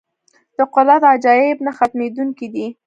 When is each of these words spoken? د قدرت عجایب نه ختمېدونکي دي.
د 0.57 0.59
قدرت 0.73 1.01
عجایب 1.13 1.57
نه 1.65 1.71
ختمېدونکي 1.77 2.47
دي. 2.53 2.65